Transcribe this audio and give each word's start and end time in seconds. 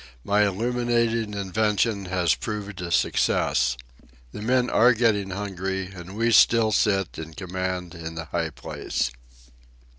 My 0.23 0.47
illuminating 0.47 1.35
invention 1.35 2.05
has 2.05 2.33
proved 2.33 2.81
a 2.81 2.89
success. 2.89 3.77
The 4.31 4.41
men 4.41 4.67
are 4.67 4.93
getting 4.93 5.29
hungry, 5.29 5.91
and 5.93 6.15
we 6.17 6.31
still 6.31 6.71
sit 6.71 7.19
in 7.19 7.35
command 7.35 7.93
in 7.93 8.15
the 8.15 8.25
high 8.25 8.49
place. 8.49 9.11